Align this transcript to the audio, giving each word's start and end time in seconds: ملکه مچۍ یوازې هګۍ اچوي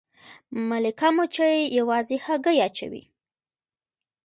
ملکه 0.69 1.07
مچۍ 1.17 1.57
یوازې 1.79 2.17
هګۍ 2.25 2.57
اچوي 2.67 3.03